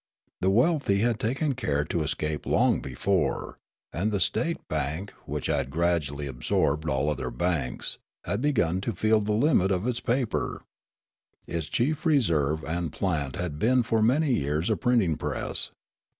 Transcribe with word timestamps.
The 0.39 0.49
wealthy 0.49 1.01
had 1.01 1.19
taken 1.19 1.53
care 1.53 1.85
to 1.85 2.01
escape 2.01 2.47
long 2.47 2.81
before; 2.81 3.59
and 3.93 4.11
the 4.11 4.19
state 4.19 4.57
bank, 4.67 5.11
which 5.27 5.45
had 5.45 5.69
gradually 5.69 6.25
absorbed 6.25 6.89
all 6.89 7.07
other 7.07 7.29
banks, 7.29 7.99
had 8.25 8.41
begun 8.41 8.81
to 8.81 8.93
feel 8.93 9.19
the 9.19 9.31
limit 9.33 9.69
of 9.69 9.85
its 9.85 9.99
paper. 9.99 10.63
Its 11.45 11.67
chief 11.67 12.03
reserve 12.03 12.65
and 12.65 12.91
plant 12.91 13.35
had 13.35 13.59
been 13.59 13.83
for 13.83 14.01
many 14.01 14.33
years 14.33 14.71
a 14.71 14.75
printing 14.75 15.17
press. 15.17 15.69